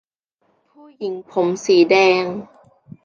[0.69, 2.23] ผู้หญิงผมสีแดง